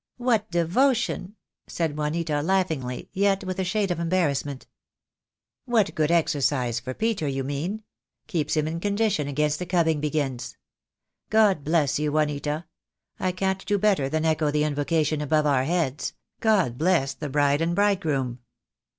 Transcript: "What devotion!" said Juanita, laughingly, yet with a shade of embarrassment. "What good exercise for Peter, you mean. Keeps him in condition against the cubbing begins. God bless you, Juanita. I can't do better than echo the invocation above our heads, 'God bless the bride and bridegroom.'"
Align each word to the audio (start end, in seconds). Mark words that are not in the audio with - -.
"What 0.17 0.49
devotion!" 0.49 1.35
said 1.67 1.95
Juanita, 1.95 2.41
laughingly, 2.41 3.11
yet 3.13 3.43
with 3.43 3.59
a 3.59 3.63
shade 3.63 3.91
of 3.91 3.99
embarrassment. 3.99 4.65
"What 5.65 5.93
good 5.93 6.09
exercise 6.09 6.79
for 6.79 6.95
Peter, 6.95 7.27
you 7.27 7.43
mean. 7.43 7.83
Keeps 8.25 8.57
him 8.57 8.67
in 8.67 8.79
condition 8.79 9.27
against 9.27 9.59
the 9.59 9.67
cubbing 9.67 9.99
begins. 10.01 10.57
God 11.29 11.63
bless 11.63 11.99
you, 11.99 12.11
Juanita. 12.11 12.65
I 13.19 13.31
can't 13.31 13.63
do 13.67 13.77
better 13.77 14.09
than 14.09 14.25
echo 14.25 14.49
the 14.49 14.63
invocation 14.63 15.21
above 15.21 15.45
our 15.45 15.65
heads, 15.65 16.13
'God 16.39 16.79
bless 16.79 17.13
the 17.13 17.29
bride 17.29 17.61
and 17.61 17.75
bridegroom.'" 17.75 18.39